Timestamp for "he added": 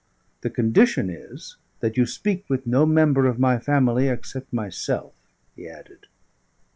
5.55-6.07